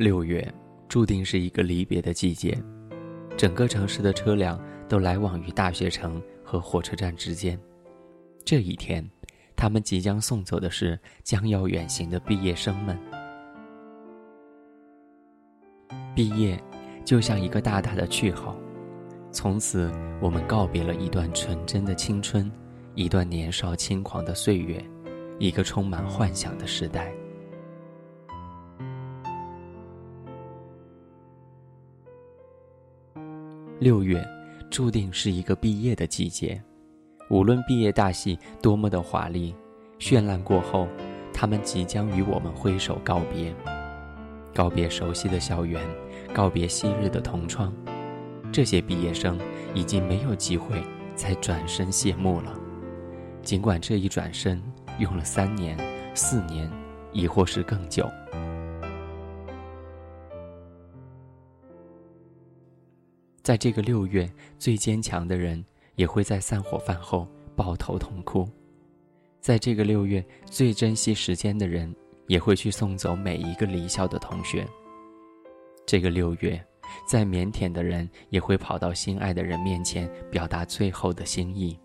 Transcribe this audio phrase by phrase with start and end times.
[0.00, 0.42] 六月，
[0.88, 2.58] 注定是一个离别的季节，
[3.36, 4.58] 整个城市的车辆
[4.88, 7.60] 都来往于大学城和火车站之间。
[8.42, 9.06] 这一天，
[9.54, 12.98] 他们即将送走的是将要远行的毕业生们。
[16.16, 16.58] 毕业，
[17.04, 18.56] 就像一个大大的句号，
[19.30, 22.50] 从此我们告别了一段纯真的青春，
[22.94, 24.82] 一段年少轻狂的岁月，
[25.38, 27.12] 一个充满幻想的时代。
[33.80, 34.22] 六月，
[34.68, 36.62] 注定是一个毕业的季节。
[37.30, 39.54] 无论毕业大戏多么的华丽、
[39.98, 40.86] 绚烂过后，
[41.32, 43.54] 他们即将与我们挥手告别，
[44.54, 45.82] 告别熟悉的校园，
[46.34, 47.72] 告别昔日的同窗。
[48.52, 49.38] 这些毕业生
[49.72, 50.82] 已经没有机会
[51.14, 52.54] 再转身谢幕了。
[53.42, 54.62] 尽管这一转身
[54.98, 55.74] 用了三年、
[56.14, 56.70] 四年，
[57.14, 58.06] 亦或是更久。
[63.50, 65.64] 在这个六月，最坚强的人
[65.96, 68.48] 也会在散伙饭后抱头痛哭；
[69.40, 71.92] 在这个六月，最珍惜时间的人
[72.28, 74.64] 也会去送走每一个离校的同学。
[75.84, 76.64] 这个六月，
[77.08, 81.76] 再腼腆的人也会跑到心爱的人面前表达最后的心意。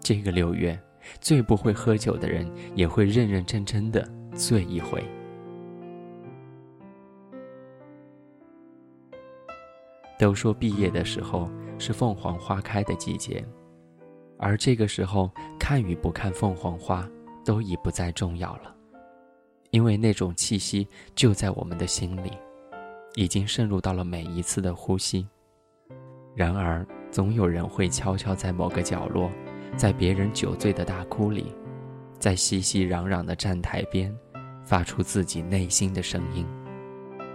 [0.00, 0.80] 这个六月，
[1.20, 5.04] 最不会喝酒的人也会认认真真的醉一回。
[10.20, 13.42] 都说毕业的时候是凤凰花开的季节，
[14.38, 17.08] 而这个时候看与不看凤凰花
[17.42, 18.74] 都已不再重要了，
[19.70, 22.32] 因为那种气息就在我们的心里，
[23.14, 25.26] 已经渗入到了每一次的呼吸。
[26.34, 29.30] 然而，总有人会悄悄在某个角落，
[29.74, 31.46] 在别人酒醉的大哭里，
[32.18, 34.14] 在熙熙攘攘的站台边，
[34.66, 36.46] 发出自己内心的声音。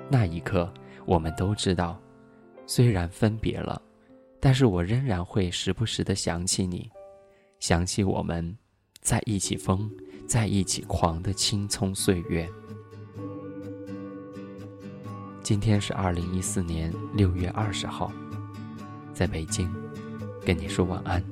[0.07, 0.71] 那一刻，
[1.07, 1.99] 我们都知道。
[2.67, 3.81] 虽然分别了，
[4.39, 6.89] 但是我仍然会时不时的想起你，
[7.59, 8.55] 想起我们
[9.01, 9.89] 在一起疯，
[10.27, 12.49] 在一起狂的青葱岁月。
[15.43, 18.11] 今天是二零一四年六月二十号，
[19.13, 19.71] 在北京，
[20.43, 21.23] 跟你说晚安，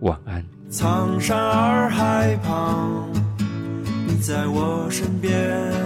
[0.00, 0.44] 晚安。
[0.68, 3.08] 苍山洱海旁，
[4.04, 5.85] 你在我身边。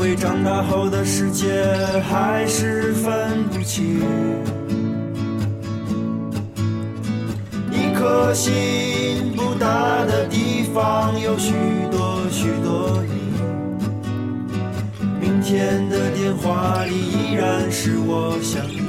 [0.00, 1.64] 因为长大后的世界
[2.08, 4.00] 还是分不清，
[7.72, 11.52] 一颗心不大的地方有许
[11.90, 13.10] 多许多你。
[15.20, 18.82] 明天的电话里依然是我想你，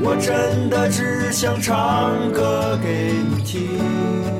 [0.00, 4.35] 我真的只想唱歌给你听。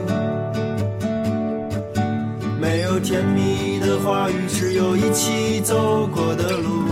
[2.97, 6.87] 有甜蜜的话语，只有一起走过的路。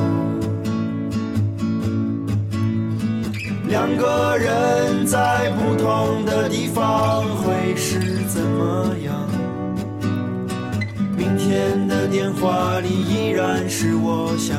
[3.68, 9.14] 两个人在不同的地方会是怎么样？
[11.16, 14.58] 明天的电话里依然是我想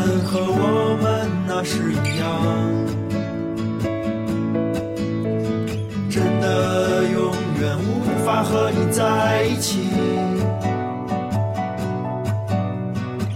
[0.00, 2.26] 的路人和我们那时一样，
[6.10, 9.80] 真的永远无法和你在一起。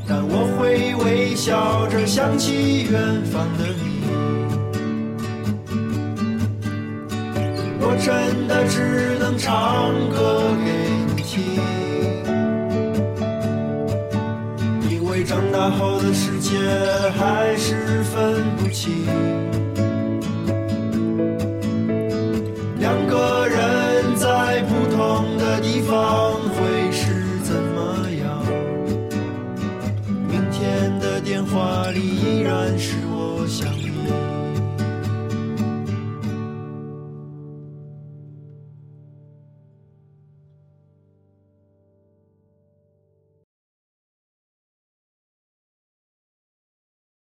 [0.09, 3.85] 但我会微笑着想起远方的你。
[7.81, 10.73] 我真的只能唱歌给
[11.15, 11.61] 你听，
[14.91, 16.34] 因为长大后的世界
[16.65, 19.05] 却还是分不清，